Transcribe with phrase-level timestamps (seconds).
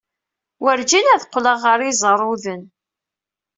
[0.61, 2.63] Werǧin ad qqleɣ ɣer Iẓerruden.